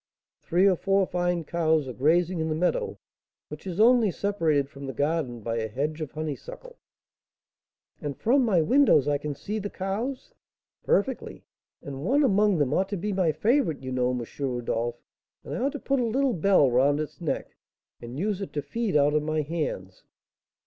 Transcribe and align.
"Three 0.41 0.67
or 0.67 0.75
four 0.75 1.05
fine 1.05 1.43
cows 1.43 1.87
are 1.87 1.93
grazing 1.93 2.39
in 2.39 2.49
the 2.49 2.55
meadow, 2.55 2.97
which 3.49 3.67
is 3.67 3.79
only 3.79 4.09
separated 4.09 4.67
from 4.67 4.87
the 4.87 4.95
garden 4.95 5.41
by 5.41 5.57
a 5.57 5.67
hedge 5.67 6.01
of 6.01 6.09
honeysuckle" 6.09 6.79
"And 8.01 8.17
from 8.17 8.43
my 8.43 8.63
windows 8.63 9.07
I 9.07 9.19
can 9.19 9.35
see 9.35 9.59
the 9.59 9.69
cows?" 9.69 10.33
"Perfectly." 10.83 11.43
"And 11.83 12.03
one 12.03 12.23
among 12.23 12.57
them 12.57 12.73
ought 12.73 12.89
to 12.89 12.97
be 12.97 13.13
my 13.13 13.31
favourite, 13.31 13.83
you 13.83 13.91
know, 13.91 14.09
M. 14.09 14.25
Rodolph; 14.39 14.99
and 15.43 15.53
I 15.53 15.59
ought 15.59 15.71
to 15.73 15.79
put 15.79 15.99
a 15.99 16.03
little 16.03 16.33
bell 16.33 16.71
round 16.71 16.99
its 16.99 17.21
neck, 17.21 17.55
and 18.01 18.17
use 18.17 18.41
it 18.41 18.53
to 18.53 18.63
feed 18.63 18.97
out 18.97 19.13
of 19.13 19.21
my 19.21 19.41
hands!" 19.43 20.03